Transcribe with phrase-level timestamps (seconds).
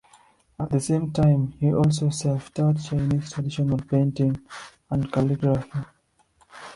[0.59, 4.35] At the same time he also self-taught Chinese Traditional Painting
[4.89, 5.77] and calligraphy.